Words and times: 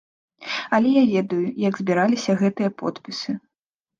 Але 0.77 0.89
я 0.93 1.03
ведаю, 1.11 1.41
як 1.67 1.77
збіраліся 1.81 2.37
гэтыя 2.41 2.69
подпісы. 2.83 3.37